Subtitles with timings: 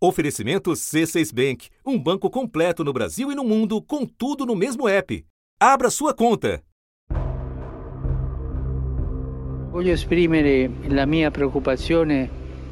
[0.00, 4.86] Oferecimento C6 Bank, um banco completo no Brasil e no mundo, com tudo no mesmo
[4.86, 5.24] app.
[5.60, 6.62] Abra sua conta.
[9.72, 12.30] Voglio esprimere la mia preoccupazione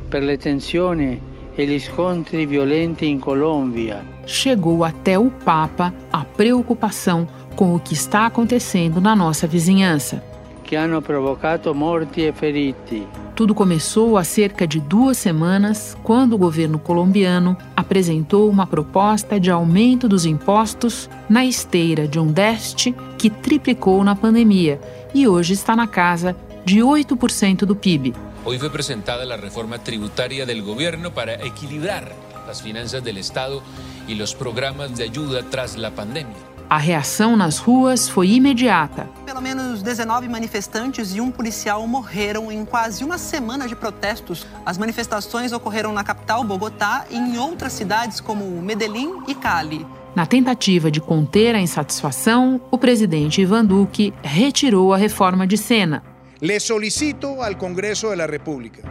[0.09, 1.21] per le tensioni
[1.57, 4.07] e gli scontri violenti in Colômbia.
[4.25, 10.36] Chegou até o Papa a preocupação com o que está acontecendo na nossa vizinhança.
[10.67, 13.07] Que hanno provocato morti e feriti.
[13.37, 19.49] Tudo começou há cerca de duas semanas, quando o governo colombiano apresentou uma proposta de
[19.49, 24.81] aumento dos impostos na esteira de um déficit que triplicou na pandemia
[25.15, 26.35] e hoje está na casa
[26.65, 28.13] de 8% do PIB.
[28.45, 32.13] Hoy fue presentada la reforma tributaria del gobierno para equilibrar
[32.45, 33.63] las finanzas del Estado
[34.09, 36.56] y los programas de ayuda tras la pandemia.
[36.69, 39.09] A reação nas ruas foi imediata.
[39.25, 44.45] Pelo menos 19 manifestantes e um policial morreram em quase uma semana de protestos.
[44.65, 49.87] As manifestações ocorreram na capital, Bogotá, e em outras cidades como Medellín e Cali.
[50.17, 56.03] Na tentativa de conter a insatisfação, o presidente Ivan Duque retirou a reforma de Sena.
[56.41, 58.83] Le solicito al Congreso de la República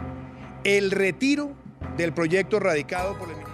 [0.64, 1.52] el retiro
[1.96, 3.46] del proyecto radicado por el Ministerio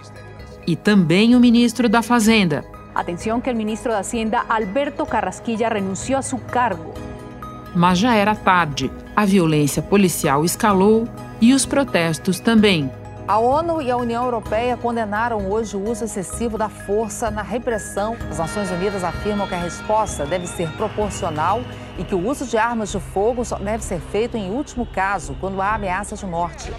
[0.65, 2.63] E também o ministro da Fazenda,
[2.95, 6.93] Atención que el ministro de Hacienda, Alberto Carrasquilla, renunció a su cargo.
[7.73, 8.91] Mas já era tarde.
[9.15, 11.07] A violência policial escalou
[11.41, 12.91] e os protestos também.
[13.27, 18.17] A ONU e a União Europeia condenaram hoje o uso excessivo da força na repressão.
[18.29, 21.61] As Nações Unidas afirmam que a resposta deve ser proporcional
[21.97, 25.35] e que o uso de armas de fogo só deve ser feito em último caso,
[25.39, 26.71] quando há ameaça de morte.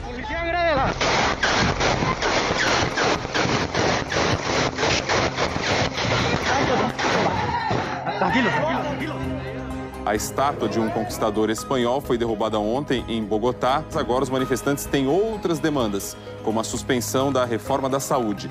[10.06, 13.82] A estátua de um conquistador espanhol foi derrubada ontem em Bogotá.
[13.94, 18.50] Agora os manifestantes têm outras demandas, como a suspensão da reforma da saúde.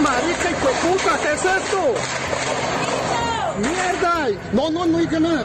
[0.00, 0.48] Marica,
[0.80, 1.48] puta, que é isso?
[3.60, 4.40] Merda!
[4.52, 5.40] Não, não, não, não.
[5.40, 5.44] A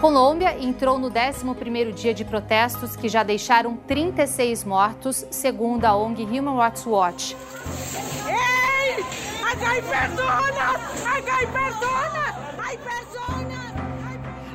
[0.00, 6.22] Colômbia entrou no 11º dia de protestos que já deixaram 36 mortos, segundo a ONG
[6.22, 7.36] Human Rights Watch.
[8.28, 9.04] Ei!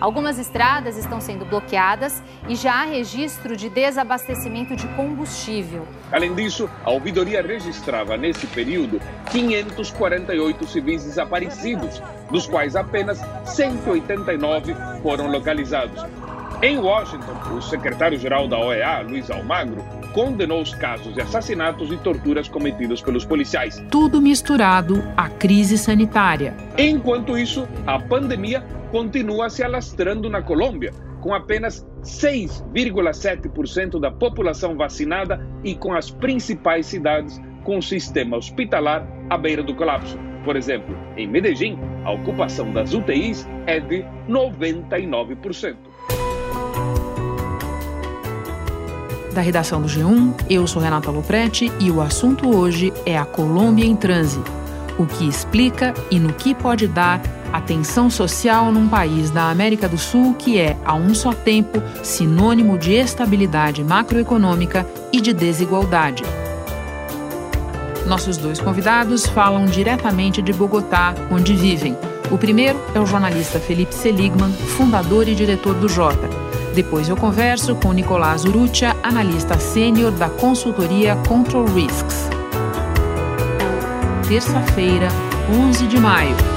[0.04, 5.88] Algumas estradas estão sendo bloqueadas e já há registro de desabastecimento de combustível.
[6.12, 9.00] Além disso, a ouvidoria registrava nesse período
[9.32, 16.04] 548 civis desaparecidos, dos quais apenas 189 foram localizados.
[16.62, 22.50] Em Washington, o secretário-geral da OEA, Luiz Almagro, condenou os casos de assassinatos e torturas
[22.50, 23.82] cometidos pelos policiais.
[23.90, 26.54] Tudo misturado à crise sanitária.
[26.78, 28.64] Enquanto isso, a pandemia
[28.94, 36.86] continua se alastrando na Colômbia, com apenas 6,7% da população vacinada e com as principais
[36.86, 40.16] cidades com o sistema hospitalar à beira do colapso.
[40.46, 45.76] Por exemplo, em Medellín, a ocupação das UTIs é de 99%.
[49.34, 53.86] Da redação do G1, eu sou Renata Loprete e o assunto hoje é a Colômbia
[53.86, 54.40] em transe.
[55.00, 57.20] O que explica e no que pode dar
[57.54, 61.82] a tensão social num país da América do Sul que é, a um só tempo,
[62.02, 66.24] sinônimo de estabilidade macroeconômica e de desigualdade.
[68.08, 71.96] Nossos dois convidados falam diretamente de Bogotá, onde vivem.
[72.32, 76.28] O primeiro é o jornalista Felipe Seligman, fundador e diretor do Jota.
[76.74, 82.30] Depois eu converso com Nicolás Urrutia, analista sênior da consultoria Control Risks.
[84.28, 85.10] Terça-feira,
[85.70, 86.53] 11 de maio.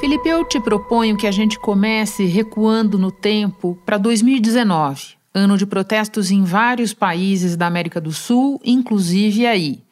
[0.00, 5.66] Felipe, eu te proponho que a gente comece recuando no tempo para 2019, ano de
[5.66, 9.84] protestos em vários países da América do Sul, inclusive aí.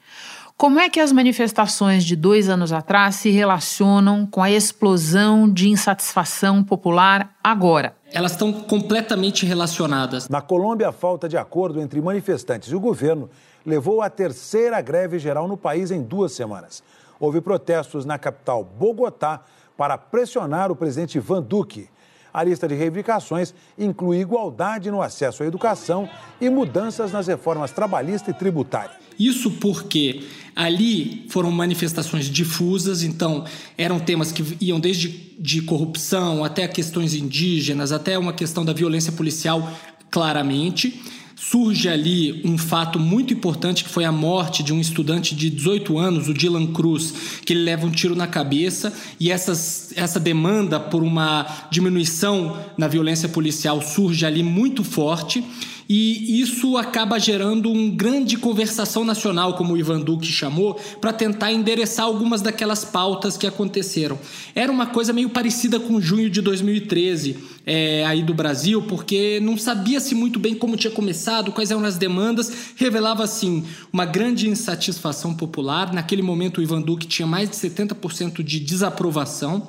[0.56, 5.68] Como é que as manifestações de dois anos atrás se relacionam com a explosão de
[5.68, 7.94] insatisfação popular agora?
[8.10, 10.26] Elas estão completamente relacionadas.
[10.30, 13.28] Na Colômbia, a falta de acordo entre manifestantes e o governo
[13.64, 16.82] levou à terceira greve geral no país em duas semanas.
[17.20, 19.42] Houve protestos na capital Bogotá
[19.78, 21.88] para pressionar o presidente Ivan Duque.
[22.34, 26.10] A lista de reivindicações inclui igualdade no acesso à educação
[26.40, 28.90] e mudanças nas reformas trabalhista e tributária.
[29.18, 33.44] Isso porque ali foram manifestações difusas, então
[33.76, 35.08] eram temas que iam desde
[35.38, 39.72] de corrupção até questões indígenas, até uma questão da violência policial,
[40.10, 41.00] claramente.
[41.40, 45.96] Surge ali um fato muito importante que foi a morte de um estudante de 18
[45.96, 50.80] anos, o Dylan Cruz, que ele leva um tiro na cabeça e essas, essa demanda
[50.80, 55.44] por uma diminuição na violência policial surge ali muito forte
[55.88, 61.50] e isso acaba gerando um grande conversação nacional, como o Ivan Duque chamou, para tentar
[61.50, 64.18] endereçar algumas daquelas pautas que aconteceram.
[64.54, 69.56] Era uma coisa meio parecida com junho de 2013, é, aí do Brasil, porque não
[69.56, 75.32] sabia-se muito bem como tinha começado, quais eram as demandas, revelava assim uma grande insatisfação
[75.32, 75.94] popular.
[75.94, 79.68] Naquele momento, o Ivan Duque tinha mais de 70% de desaprovação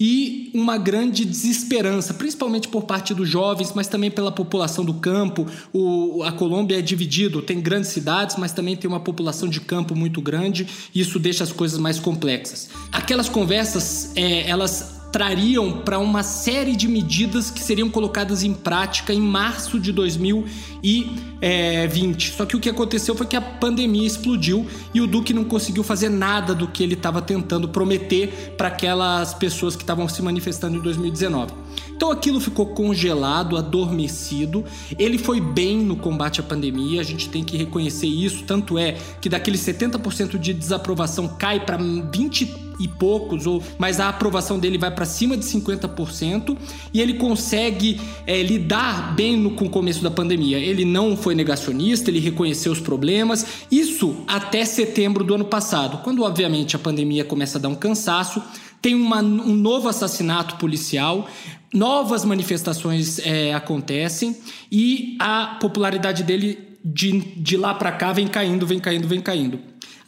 [0.00, 5.46] e uma grande desesperança, principalmente por parte dos jovens, mas também pela população do campo.
[5.72, 9.94] O, a Colômbia é dividido, tem grandes cidades, mas também tem uma população de campo
[9.94, 12.68] muito grande, e isso deixa as coisas mais complexas.
[12.92, 19.10] Aquelas conversas, é, elas trariam para uma série de medidas que seriam colocadas em prática
[19.12, 22.32] em março de 2020.
[22.32, 25.82] Só que o que aconteceu foi que a pandemia explodiu e o Duque não conseguiu
[25.82, 30.76] fazer nada do que ele estava tentando prometer para aquelas pessoas que estavam se manifestando
[30.76, 31.52] em 2019.
[31.90, 34.64] Então aquilo ficou congelado, adormecido.
[34.96, 38.44] Ele foi bem no combate à pandemia, a gente tem que reconhecer isso.
[38.44, 44.08] Tanto é que daqueles 70% de desaprovação cai para 20 e poucos, ou mas a
[44.08, 46.56] aprovação dele vai para cima de 50%
[46.92, 50.58] e ele consegue é, lidar bem no, com o começo da pandemia.
[50.58, 56.22] Ele não foi negacionista, ele reconheceu os problemas, isso até setembro do ano passado, quando
[56.22, 58.42] obviamente a pandemia começa a dar um cansaço.
[58.80, 61.28] Tem uma, um novo assassinato policial,
[61.74, 64.36] novas manifestações é, acontecem
[64.70, 69.58] e a popularidade dele de, de lá para cá vem caindo, vem caindo, vem caindo.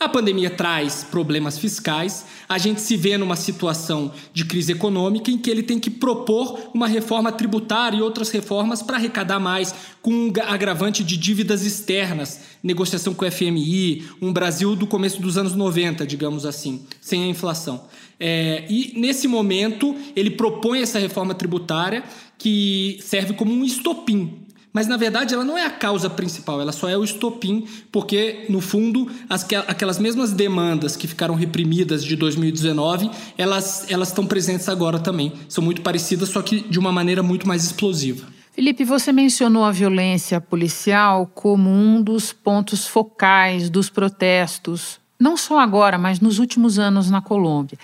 [0.00, 5.36] A pandemia traz problemas fiscais, a gente se vê numa situação de crise econômica em
[5.36, 10.10] que ele tem que propor uma reforma tributária e outras reformas para arrecadar mais, com
[10.10, 15.54] um agravante de dívidas externas, negociação com o FMI, um Brasil do começo dos anos
[15.54, 17.84] 90, digamos assim, sem a inflação.
[18.18, 22.04] É, e nesse momento ele propõe essa reforma tributária
[22.38, 26.72] que serve como um estopim mas na verdade ela não é a causa principal, ela
[26.72, 32.16] só é o estopim, porque no fundo as, aquelas mesmas demandas que ficaram reprimidas de
[32.16, 35.32] 2019, elas elas estão presentes agora também.
[35.48, 38.26] São muito parecidas, só que de uma maneira muito mais explosiva.
[38.52, 45.60] Felipe, você mencionou a violência policial como um dos pontos focais dos protestos não só
[45.60, 47.78] agora, mas nos últimos anos na Colômbia.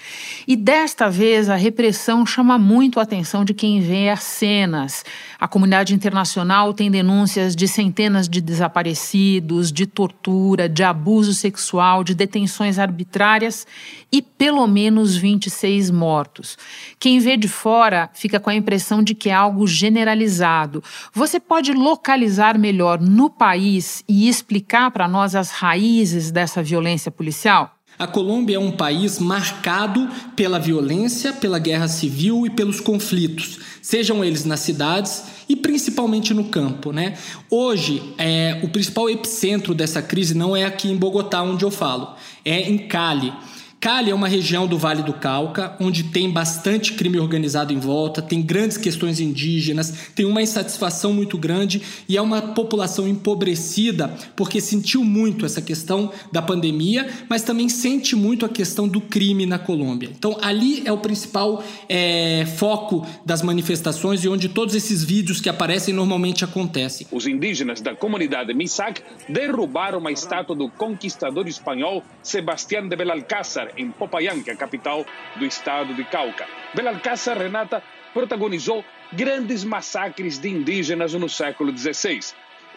[0.48, 5.04] E desta vez a repressão chama muito a atenção de quem vê as cenas.
[5.38, 12.14] A comunidade internacional tem denúncias de centenas de desaparecidos, de tortura, de abuso sexual, de
[12.14, 13.66] detenções arbitrárias
[14.10, 16.56] e pelo menos 26 mortos.
[16.98, 20.82] Quem vê de fora fica com a impressão de que é algo generalizado.
[21.12, 27.76] Você pode localizar melhor no país e explicar para nós as raízes dessa violência policial?
[27.98, 34.22] A Colômbia é um país marcado pela violência, pela guerra civil e pelos conflitos, sejam
[34.22, 36.92] eles nas cidades e principalmente no campo.
[36.92, 37.16] Né?
[37.48, 42.14] Hoje, é, o principal epicentro dessa crise não é aqui em Bogotá, onde eu falo,
[42.44, 43.32] é em Cali.
[43.78, 48.22] Cali é uma região do Vale do Cauca, onde tem bastante crime organizado em volta,
[48.22, 54.60] tem grandes questões indígenas, tem uma insatisfação muito grande e é uma população empobrecida porque
[54.60, 59.58] sentiu muito essa questão da pandemia, mas também sente muito a questão do crime na
[59.58, 60.10] Colômbia.
[60.16, 65.48] Então, ali é o principal é, foco das manifestações e onde todos esses vídeos que
[65.48, 67.06] aparecem normalmente acontecem.
[67.12, 73.90] Os indígenas da comunidade Misak derrubaram uma estátua do conquistador espanhol Sebastián de Belalcázar em
[73.90, 75.04] Popayán, que é a capital
[75.36, 76.46] do estado de Cauca.
[76.74, 77.82] Belalcázar Renata
[78.12, 82.20] protagonizou grandes massacres de indígenas no século XVI.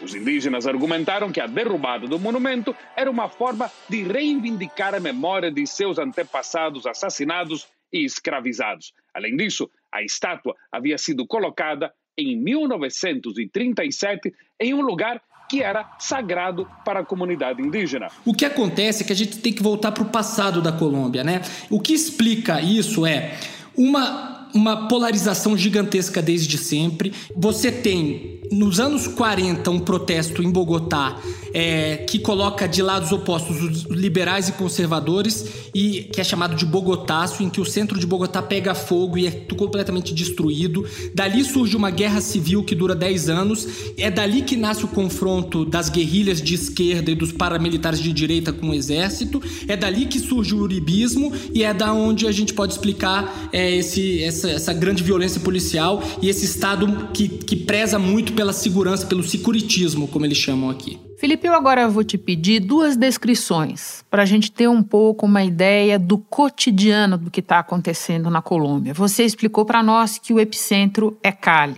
[0.01, 5.51] Os indígenas argumentaram que a derrubada do monumento era uma forma de reivindicar a memória
[5.51, 8.93] de seus antepassados assassinados e escravizados.
[9.13, 16.67] Além disso, a estátua havia sido colocada em 1937 em um lugar que era sagrado
[16.85, 18.09] para a comunidade indígena.
[18.23, 21.23] O que acontece é que a gente tem que voltar para o passado da Colômbia,
[21.23, 21.41] né?
[21.69, 23.37] O que explica isso é
[23.75, 27.13] uma uma polarização gigantesca desde sempre.
[27.35, 31.17] Você tem, nos anos 40, um protesto em Bogotá
[31.53, 36.65] é, que coloca de lados opostos os liberais e conservadores e que é chamado de
[36.65, 40.85] Bogotácio, em que o centro de Bogotá pega fogo e é completamente destruído.
[41.13, 43.67] Dali surge uma guerra civil que dura 10 anos.
[43.97, 48.53] É dali que nasce o confronto das guerrilhas de esquerda e dos paramilitares de direita
[48.53, 49.41] com o exército.
[49.67, 53.75] É dali que surge o uribismo e é da onde a gente pode explicar é,
[53.75, 59.05] esse, essa, essa grande violência policial e esse Estado que, que preza muito pela segurança,
[59.05, 61.08] pelo securitismo, como eles chamam aqui.
[61.19, 65.43] Felipe, eu agora vou te pedir duas descrições para a gente ter um pouco uma
[65.43, 68.93] ideia do cotidiano do que está acontecendo na Colômbia.
[68.93, 71.75] Você explicou para nós que o epicentro é Cali.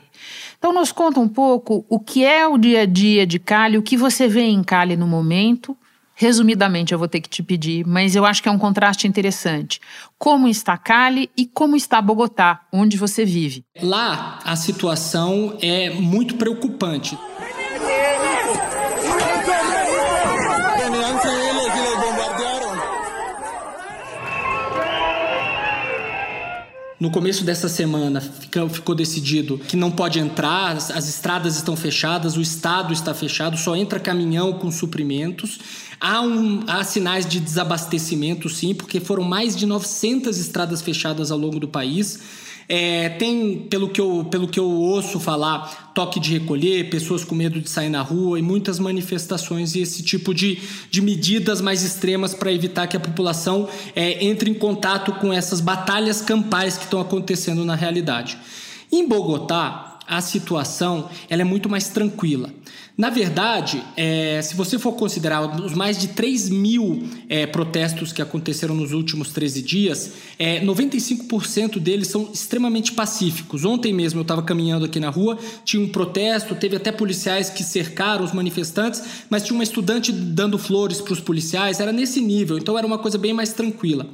[0.60, 3.81] Então, nos conta um pouco o que é o dia a dia de Cali, o
[3.81, 5.75] que você vê em Cali no momento.
[6.13, 9.81] Resumidamente, eu vou ter que te pedir, mas eu acho que é um contraste interessante.
[10.19, 13.65] Como está Cali e como está Bogotá, onde você vive?
[13.81, 17.17] Lá, a situação é muito preocupante.
[27.01, 31.75] No começo dessa semana ficou, ficou, decidido que não pode entrar, as, as, estradas estão
[31.75, 35.58] fechadas, o estado está fechado, só entra caminhão com suprimentos.
[36.03, 41.38] Há, um, há sinais de desabastecimento, sim, porque foram mais de 900 estradas fechadas ao
[41.38, 42.20] longo do país.
[42.67, 47.36] É, tem, pelo que, eu, pelo que eu ouço falar, toque de recolher, pessoas com
[47.36, 50.58] medo de sair na rua e muitas manifestações e esse tipo de,
[50.89, 55.62] de medidas mais extremas para evitar que a população é, entre em contato com essas
[55.62, 58.39] batalhas campais que estão acontecendo na realidade.
[58.91, 62.50] Em Bogotá, a situação ela é muito mais tranquila.
[62.98, 68.21] Na verdade, é, se você for considerar os mais de 3 mil é, protestos que
[68.21, 73.63] aconteceram nos últimos 13 dias, é, 95% deles são extremamente pacíficos.
[73.63, 77.63] Ontem mesmo eu estava caminhando aqui na rua, tinha um protesto, teve até policiais que
[77.63, 82.57] cercaram os manifestantes, mas tinha uma estudante dando flores para os policiais, era nesse nível,
[82.57, 84.07] então era uma coisa bem mais tranquila.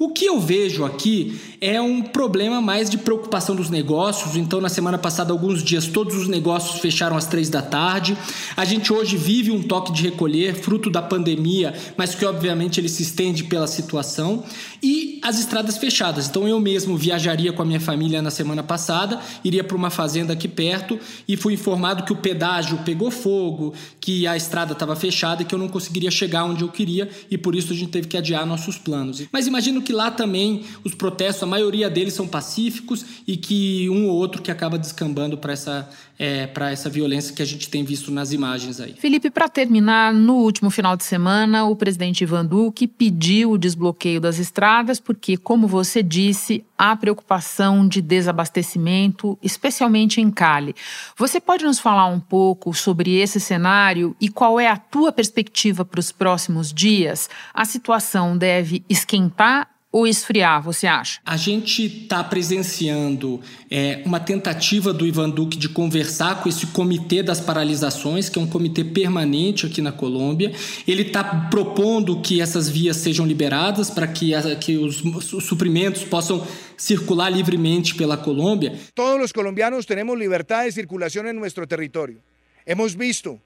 [0.00, 4.34] O que eu vejo aqui é um problema mais de preocupação dos negócios.
[4.34, 8.16] Então, na semana passada, alguns dias, todos os negócios fecharam às três da tarde.
[8.56, 12.88] A gente hoje vive um toque de recolher, fruto da pandemia, mas que obviamente ele
[12.88, 14.42] se estende pela situação.
[14.82, 16.28] E as estradas fechadas.
[16.28, 20.32] Então, eu mesmo viajaria com a minha família na semana passada, iria para uma fazenda
[20.32, 25.42] aqui perto e fui informado que o pedágio pegou fogo, que a estrada estava fechada
[25.42, 28.08] e que eu não conseguiria chegar onde eu queria e por isso a gente teve
[28.08, 29.22] que adiar nossos planos.
[29.30, 33.90] Mas imagino que que lá também os protestos, a maioria deles são pacíficos e que
[33.90, 37.68] um ou outro que acaba descambando para essa, é, para essa violência que a gente
[37.68, 38.94] tem visto nas imagens aí.
[38.94, 44.20] Felipe, para terminar, no último final de semana, o presidente Ivan Duque pediu o desbloqueio
[44.20, 50.72] das estradas porque, como você disse, há preocupação de desabastecimento, especialmente em Cali.
[51.16, 55.84] Você pode nos falar um pouco sobre esse cenário e qual é a tua perspectiva
[55.84, 57.28] para os próximos dias?
[57.52, 61.20] A situação deve esquentar ou esfriar, você acha?
[61.24, 67.22] A gente está presenciando é, uma tentativa do Ivan Duque de conversar com esse comitê
[67.22, 70.52] das paralisações, que é um comitê permanente aqui na Colômbia.
[70.86, 76.46] Ele está propondo que essas vias sejam liberadas para que, que os, os suprimentos possam
[76.76, 78.78] circular livremente pela Colômbia.
[78.94, 82.22] Todos os colombianos temos liberdade de circulação em nosso território.
[82.64, 83.40] Hemos visto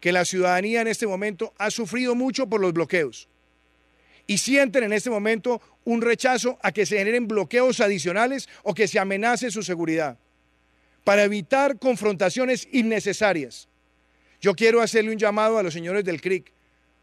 [0.00, 3.28] que a ciudadanía neste momento ha sufrido muito por los bloqueos.
[4.30, 8.86] Y sienten en este momento un rechazo a que se generen bloqueos adicionales o que
[8.86, 10.20] se amenace su seguridad,
[11.02, 13.66] para evitar confrontaciones innecesarias.
[14.40, 16.52] Yo quiero hacerle un llamado a los señores del CRIC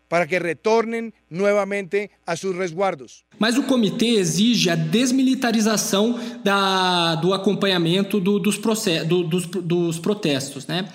[0.07, 3.25] para que retornem novamente a seus resguardos.
[3.37, 10.87] Mas o comitê exige a desmilitarização da, do acompanhamento do, dos, protestos, né?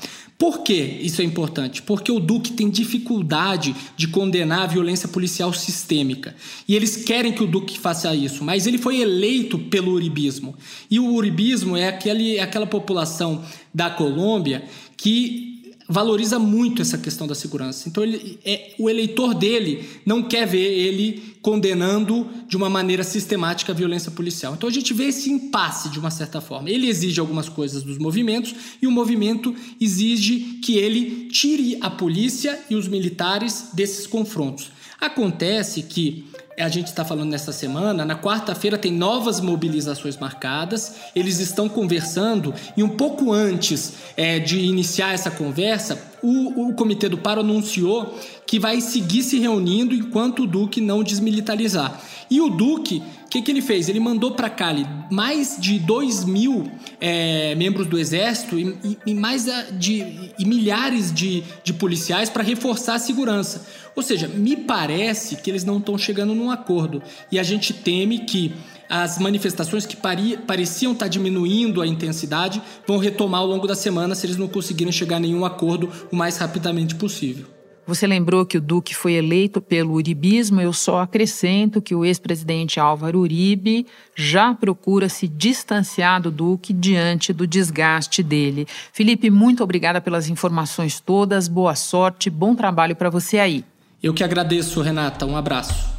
[0.43, 1.83] Por que isso é importante?
[1.83, 6.35] Porque o Duque tem dificuldade de condenar a violência policial sistêmica.
[6.67, 10.57] E eles querem que o Duque faça isso, mas ele foi eleito pelo uribismo.
[10.91, 14.65] E o uribismo é, aquele, é aquela população da Colômbia
[14.97, 15.52] que
[15.89, 17.89] valoriza muito essa questão da segurança.
[17.89, 23.73] Então, ele, é, o eleitor dele não quer ver ele condenando de uma maneira sistemática
[23.73, 24.55] a violência policial.
[24.55, 26.71] Então, a gente vê esse impasse de uma certa forma.
[26.71, 32.59] Ele exige algumas coisas dos movimentos e o movimento exige que ele tire a polícia
[32.71, 34.71] e os militares desses confrontos.
[35.01, 36.27] Acontece que
[36.59, 42.55] a gente está falando nesta semana, na quarta-feira tem novas mobilizações marcadas, eles estão conversando
[42.77, 48.19] e um pouco antes é, de iniciar essa conversa, o, o Comitê do Paro anunciou
[48.47, 52.01] que vai seguir se reunindo enquanto o Duque não desmilitarizar.
[52.31, 53.89] E o Duque que, que ele fez?
[53.89, 56.71] Ele mandou para Cali mais de 2 mil
[57.01, 62.43] é, membros do exército e, e, e mais de e milhares de, de policiais para
[62.43, 63.67] reforçar a segurança.
[63.97, 68.19] Ou seja, me parece que eles não estão chegando num acordo e a gente teme
[68.19, 68.53] que
[68.87, 74.15] as manifestações que pareciam estar tá diminuindo a intensidade vão retomar ao longo da semana
[74.15, 77.47] se eles não conseguirem chegar a nenhum acordo o mais rapidamente possível.
[77.85, 82.79] Você lembrou que o Duque foi eleito pelo uribismo, eu só acrescento que o ex-presidente
[82.79, 88.69] Álvaro Uribe já procura se distanciar do Duque diante do desgaste dele.
[88.93, 93.65] Felipe, muito obrigada pelas informações todas, boa sorte, bom trabalho para você aí.
[94.01, 95.93] Eu que agradeço, Renata, um abraço.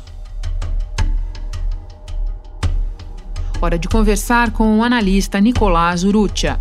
[3.62, 6.60] Hora de conversar com o analista Nicolás Urrutia.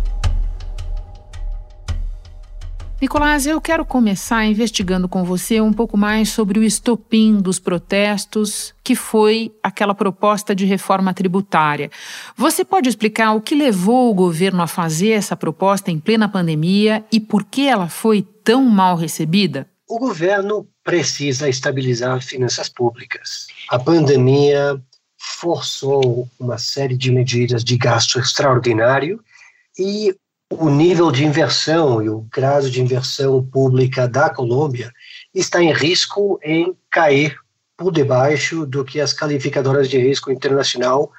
[3.03, 8.73] Nicolás, eu quero começar investigando com você um pouco mais sobre o estopim dos protestos,
[8.81, 11.91] que foi aquela proposta de reforma tributária.
[12.37, 17.03] Você pode explicar o que levou o governo a fazer essa proposta em plena pandemia
[17.11, 19.67] e por que ela foi tão mal recebida?
[19.85, 23.47] O governo precisa estabilizar finanças públicas.
[23.69, 24.81] A pandemia
[25.41, 29.19] forçou uma série de medidas de gasto extraordinário
[29.77, 30.15] e
[30.59, 34.91] o nível de inversão e o grau de inversão pública da Colômbia
[35.33, 37.35] está em risco em cair
[37.77, 41.11] por debaixo do que as qualificadoras de risco internacional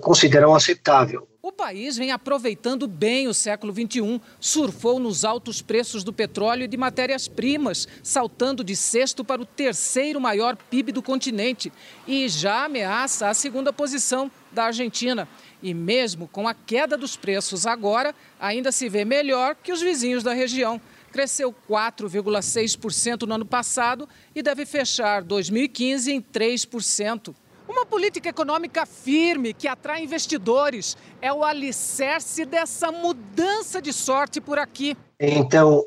[0.00, 1.26] consideram aceitável.
[1.58, 6.76] País vem aproveitando bem o século XXI, surfou nos altos preços do petróleo e de
[6.76, 11.72] matérias-primas, saltando de sexto para o terceiro maior PIB do continente
[12.06, 15.28] e já ameaça a segunda posição da Argentina.
[15.60, 20.22] E mesmo com a queda dos preços agora, ainda se vê melhor que os vizinhos
[20.22, 20.80] da região.
[21.10, 27.34] Cresceu 4,6% no ano passado e deve fechar 2015 em 3%.
[27.68, 34.58] Uma política econômica firme que atrai investidores é o alicerce dessa mudança de sorte por
[34.58, 34.96] aqui.
[35.20, 35.84] Então,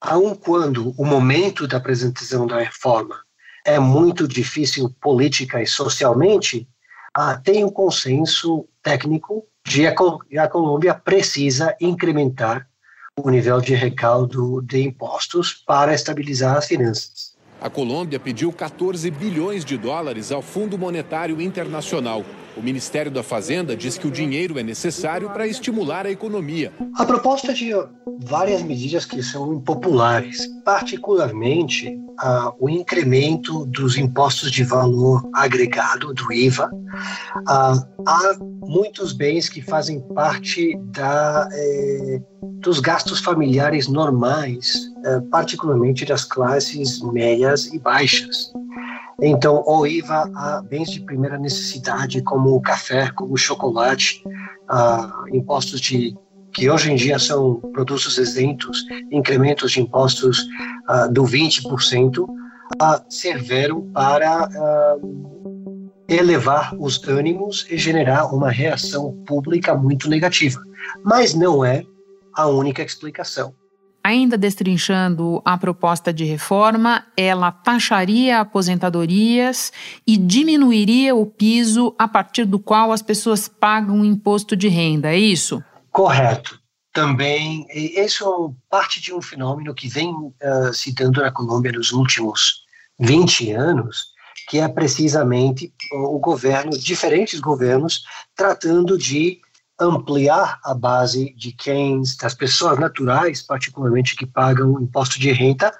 [0.00, 3.20] aun quando o momento da apresentação da reforma
[3.66, 6.66] é muito difícil política e socialmente,
[7.14, 9.82] ah, tem um consenso técnico de
[10.28, 12.66] que a Colômbia precisa incrementar
[13.14, 17.29] o nível de recaldo de impostos para estabilizar as finanças.
[17.60, 22.24] A Colômbia pediu 14 bilhões de dólares ao Fundo Monetário Internacional.
[22.56, 26.72] O Ministério da Fazenda diz que o dinheiro é necessário para estimular a economia.
[26.96, 27.70] A proposta de
[28.22, 31.88] várias medidas que são impopulares, particularmente
[32.22, 36.66] uh, o incremento dos impostos de valor agregado, do IVA.
[36.66, 42.20] Uh, há muitos bens que fazem parte da, eh,
[42.60, 44.89] dos gastos familiares normais,
[45.30, 48.52] particularmente das classes médias e baixas.
[49.22, 54.22] Então, o IVA a bens de primeira necessidade, como o café, como o chocolate,
[55.32, 56.16] impostos de
[56.52, 60.46] que hoje em dia são produtos isentos, incrementos de impostos
[61.12, 64.48] do 20%, uh, serviram para
[66.08, 70.60] elevar os ânimos e generar uma reação pública muito negativa.
[71.04, 71.84] Mas não é
[72.34, 73.54] a única explicação.
[74.10, 79.72] Ainda destrinchando a proposta de reforma, ela taxaria aposentadorias
[80.04, 85.12] e diminuiria o piso a partir do qual as pessoas pagam o imposto de renda,
[85.12, 85.62] é isso?
[85.92, 86.58] Correto.
[86.92, 91.92] Também, isso é parte de um fenômeno que vem uh, se dando na Colômbia nos
[91.92, 92.64] últimos
[92.98, 94.06] 20 anos,
[94.48, 98.02] que é precisamente o governo, diferentes governos,
[98.34, 99.40] tratando de
[99.80, 105.72] ampliar a base de quem, das pessoas naturais, particularmente que pagam imposto de renda,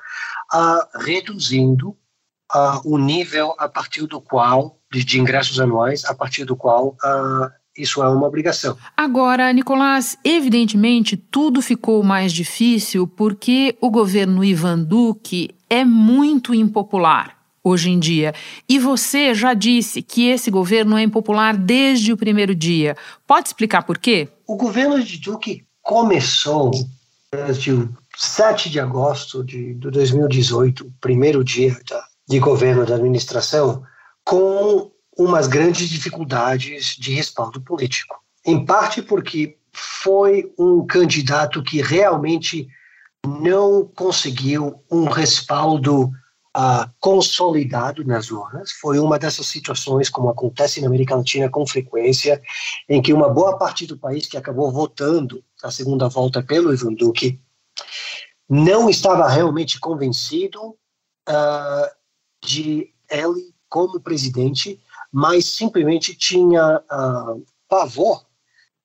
[0.55, 6.45] uh, reduzindo uh, o nível a partir do qual, de, de, ingressos anuais, a partir
[6.45, 8.77] do qual uh, isso é uma obrigação.
[8.97, 17.40] Agora, Nicolás, evidentemente tudo ficou mais difícil porque o governo Ivan Duque é muito impopular
[17.63, 18.35] hoje em dia.
[18.69, 22.97] E você já disse que esse governo é impopular desde o primeiro dia.
[23.27, 24.29] Pode explicar por quê?
[24.47, 26.71] O governo de Duque começou
[27.33, 33.83] desde o 7 de agosto de, de 2018, primeiro dia da, de governo da administração,
[34.25, 38.17] com umas grandes dificuldades de respaldo político.
[38.45, 42.69] Em parte porque foi um candidato que realmente
[43.27, 46.11] não conseguiu um respaldo
[46.99, 48.73] consolidado nas urnas.
[48.73, 52.43] Foi uma dessas situações, como acontece na América Latina com frequência,
[52.89, 56.95] em que uma boa parte do país que acabou votando na segunda volta pelo Ivan
[56.95, 57.41] Duque
[58.49, 60.61] não estava realmente convencido
[61.29, 61.91] uh,
[62.45, 64.81] de ele como presidente
[65.13, 68.25] mas simplesmente tinha uh, pavor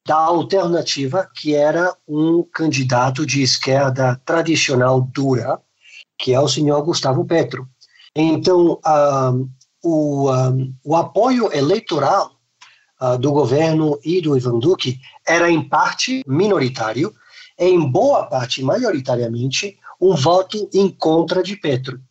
[0.05, 5.59] da alternativa, que era um candidato de esquerda tradicional dura,
[6.17, 7.67] que é o senhor Gustavo Petro.
[8.15, 9.49] Então, uh,
[9.83, 12.31] o, uh, o apoio eleitoral
[13.01, 17.13] uh, do governo e do Ivan Duque era, em parte, minoritário,
[17.57, 22.01] em boa parte, majoritariamente, um voto em contra de Petro.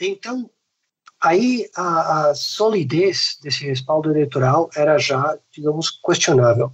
[0.00, 0.48] então,
[1.20, 6.72] aí a, a, solidez desse respaldo eleitoral era já, digamos, questionável.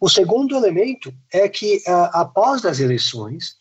[0.00, 3.56] O segundo elemento é que, uh, após as eleições,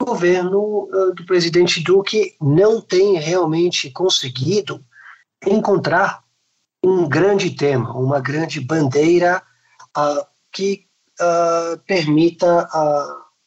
[0.00, 4.84] o governo uh, do presidente Duque não tem realmente conseguido
[5.46, 6.22] encontrar
[6.84, 9.42] um grande tema, uma grande bandeira
[9.96, 10.86] uh, que
[11.86, 12.68] permita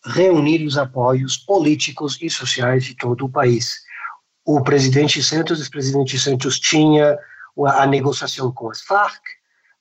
[0.05, 3.81] reunir os apoios políticos e sociais de todo o país.
[4.45, 7.17] O presidente Santos, o presidente Santos tinha
[7.65, 9.21] a negociação com as Farc,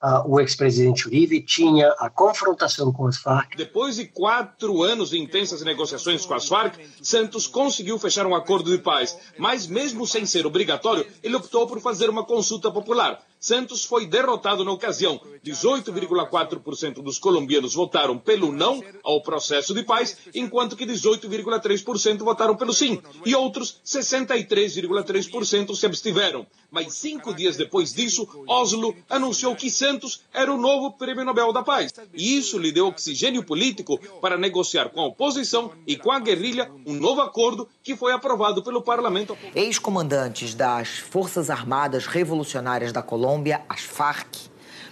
[0.02, 3.56] Uh, o ex-presidente Uribe tinha a confrontação com as Farc.
[3.56, 8.70] Depois de quatro anos de intensas negociações com as Farc, Santos conseguiu fechar um acordo
[8.70, 9.16] de paz.
[9.38, 13.24] Mas, mesmo sem ser obrigatório, ele optou por fazer uma consulta popular.
[13.38, 15.20] Santos foi derrotado na ocasião.
[15.44, 22.72] 18,4% dos colombianos votaram pelo não ao processo de paz, enquanto que 18,3% votaram pelo
[22.72, 23.00] sim.
[23.24, 26.46] E outros 63,3% se abstiveram.
[26.70, 31.62] Mas cinco dias depois disso, Oslo anunciou que Santos era o novo Prêmio Nobel da
[31.62, 31.92] Paz.
[32.12, 36.70] E isso lhe deu oxigênio político para negociar com a oposição e com a guerrilha
[36.84, 39.38] um novo acordo que foi aprovado pelo parlamento.
[39.54, 44.48] Ex-comandantes das Forças Armadas Revolucionárias da Colômbia Colômbia, as Farc,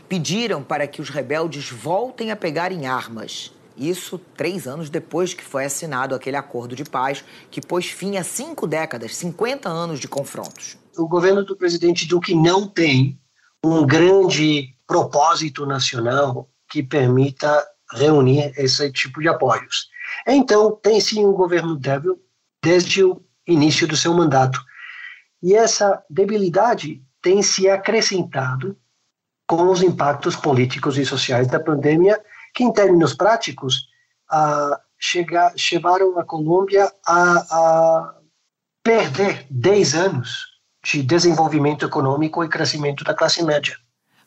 [0.07, 3.51] pediram para que os rebeldes voltem a pegar em armas.
[3.75, 8.23] Isso três anos depois que foi assinado aquele acordo de paz que pôs fim a
[8.23, 10.77] cinco décadas, 50 anos de confrontos.
[10.99, 13.19] O governo do presidente Duque não tem
[13.65, 19.89] um grande propósito nacional que permita reunir esse tipo de apoios.
[20.27, 22.21] Então, tem sim um governo débil
[22.63, 24.61] desde o início do seu mandato.
[25.43, 28.77] E essa debilidade tem se acrescentado
[29.47, 32.21] com os impactos políticos e sociais da pandemia,
[32.55, 33.89] que, em termos práticos,
[34.31, 38.15] a chega, levaram a Colômbia a, a
[38.83, 40.47] perder 10 anos
[40.85, 43.77] de desenvolvimento econômico e crescimento da classe média.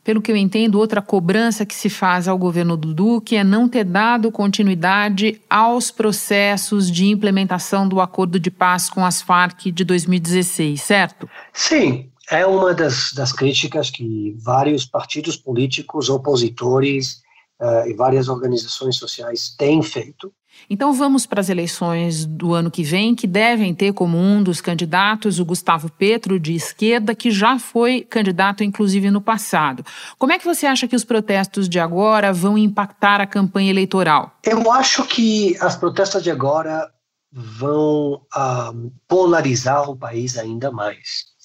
[0.03, 3.67] Pelo que eu entendo, outra cobrança que se faz ao governo do Duque é não
[3.67, 9.83] ter dado continuidade aos processos de implementação do acordo de paz com as Farc de
[9.83, 11.29] 2016, certo?
[11.51, 17.21] Sim, é uma das, das críticas que vários partidos políticos opositores
[17.61, 20.31] uh, e várias organizações sociais têm feito.
[20.69, 24.59] Então vamos para as eleições do ano que vem, que devem ter como um dos
[24.59, 29.85] candidatos o Gustavo Petro, de esquerda, que já foi candidato, inclusive, no passado.
[30.17, 34.31] Como é que você acha que os protestos de agora vão impactar a campanha eleitoral?
[34.43, 36.89] Eu acho que as protestas de agora
[37.31, 41.36] vão uh, polarizar o país ainda mais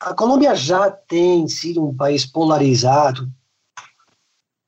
[0.00, 3.30] a Colômbia já tem sido um país polarizado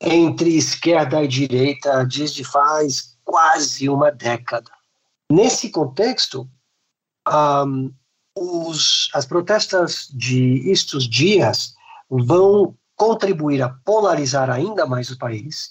[0.00, 4.70] entre esquerda e direita desde faz quase uma década.
[5.30, 6.48] Nesse contexto,
[7.26, 7.90] um,
[8.36, 11.74] os, as protestas de estes dias
[12.10, 15.70] vão contribuir a polarizar ainda mais o país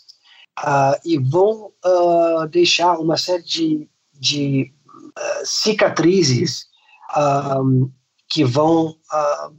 [0.60, 6.68] uh, e vão uh, deixar uma série de, de uh, cicatrizes
[7.16, 7.92] um,
[8.32, 9.56] que vão uh,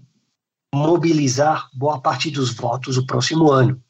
[0.74, 3.80] mobilizar boa parte dos votos no próximo ano.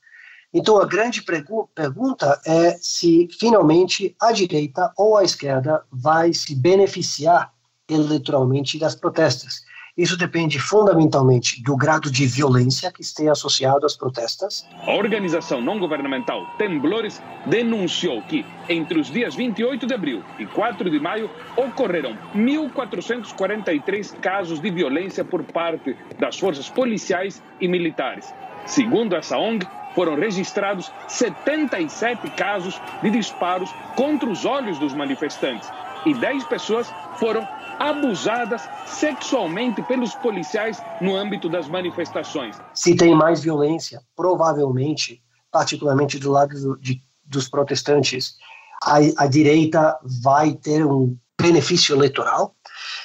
[0.52, 7.52] Então, a grande pergunta é se finalmente a direita ou a esquerda vai se beneficiar
[7.88, 9.62] eleitoralmente das protestas.
[9.96, 14.66] Isso depende fundamentalmente do grado de violência que esteja associado às protestas.
[14.86, 20.88] A organização não governamental Temblores denunciou que, entre os dias 28 de abril e 4
[20.88, 28.32] de maio, ocorreram 1.443 casos de violência por parte das forças policiais e militares.
[28.64, 35.70] Segundo essa ONG, foram registrados 77 casos de disparos contra os olhos dos manifestantes
[36.06, 37.46] e 10 pessoas foram
[37.82, 42.56] abusadas sexualmente pelos policiais no âmbito das manifestações.
[42.72, 48.36] Se tem mais violência, provavelmente, particularmente do lado do, de, dos protestantes,
[48.84, 52.54] a, a direita vai ter um benefício eleitoral.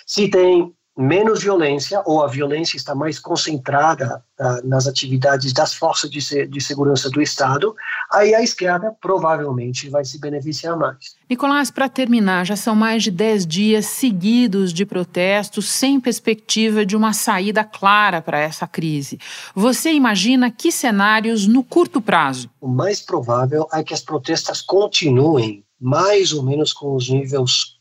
[0.05, 6.10] Se tem menos violência ou a violência está mais concentrada uh, nas atividades das forças
[6.10, 7.75] de, de, segurança do Estado,
[8.12, 11.15] aí a esquerda provavelmente vai se beneficiar mais.
[11.29, 16.95] Nicolás, para terminar, já são mais de 10 dias seguidos de protestos sem perspectiva de
[16.95, 19.19] uma saída clara para essa crise.
[19.53, 22.49] Você imagina que cenários no curto prazo?
[22.60, 27.76] O mais provável é que as protestas continuem mais ou menos com os níveis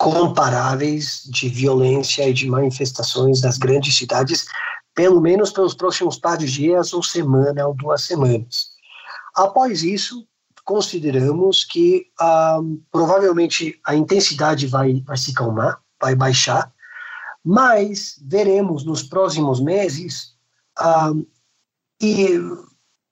[0.00, 4.46] comparáveis de violência e de manifestações das grandes cidades,
[4.94, 8.70] pelo menos pelos próximos pares de dias, ou semana, ou duas semanas.
[9.36, 10.26] Após isso,
[10.64, 12.60] consideramos que ah,
[12.90, 16.72] provavelmente a intensidade vai, vai se calmar, vai baixar,
[17.44, 20.34] mas veremos nos próximos meses
[20.78, 21.12] ah,
[22.00, 22.40] e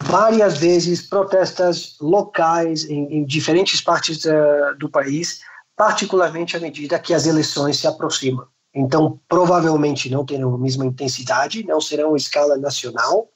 [0.05, 5.40] várias vezes protestas locais em, em diferentes partes uh, do país
[5.79, 8.45] particularmente à medida que as eleições se aproximam.
[8.75, 13.29] Então, provavelmente não terão a mesma intensidade, não serão escala nacional,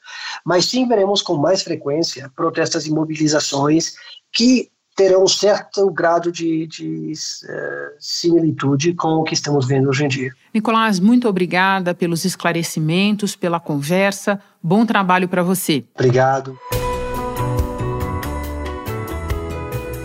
[0.44, 3.94] mas sim veremos com mais frequência protestas e mobilizações
[4.32, 10.04] que terão um certo grado de, de uh, similitude com o que estamos vendo hoje
[10.04, 10.32] em dia.
[10.52, 14.38] Nicolás, muito obrigada pelos esclarecimentos, pela conversa.
[14.62, 15.82] Bom trabalho para você.
[15.94, 16.58] Obrigado.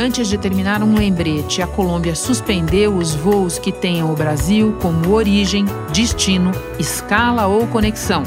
[0.08, 5.12] Antes de terminar, um lembrete: a Colômbia suspendeu os voos que tenham o Brasil como
[5.12, 8.24] origem, destino, escala ou conexão.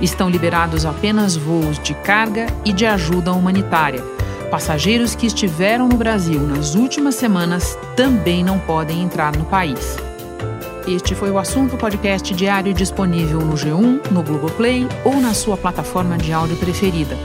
[0.00, 4.02] Estão liberados apenas voos de carga e de ajuda humanitária.
[4.50, 9.96] Passageiros que estiveram no Brasil nas últimas semanas também não podem entrar no país.
[10.84, 16.18] Este foi o assunto podcast diário disponível no G1, no Globoplay ou na sua plataforma
[16.18, 17.16] de áudio preferida.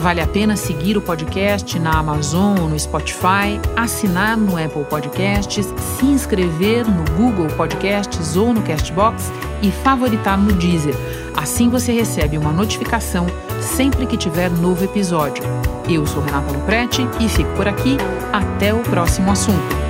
[0.00, 5.66] Vale a pena seguir o podcast na Amazon ou no Spotify, assinar no Apple Podcasts,
[5.76, 10.94] se inscrever no Google Podcasts ou no Castbox e favoritar no Deezer.
[11.36, 13.26] Assim você recebe uma notificação
[13.60, 15.44] sempre que tiver novo episódio.
[15.86, 17.98] Eu sou Renata Luprete e fico por aqui.
[18.32, 19.89] Até o próximo assunto.